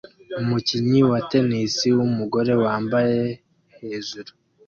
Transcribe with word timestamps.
Umukinnyi 0.41 1.01
wa 1.09 1.19
tennis 1.29 1.75
wumugore 1.97 2.53
wambaye 2.63 3.21
hejuru 3.79 4.31